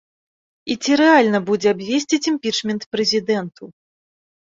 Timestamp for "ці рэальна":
0.83-1.43